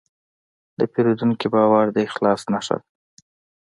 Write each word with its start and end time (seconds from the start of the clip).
د 0.77 0.79
پیرودونکي 0.93 1.47
باور 1.55 1.85
د 1.91 1.97
اخلاص 2.07 2.41
نښه 2.51 2.75
ده. 2.79 2.85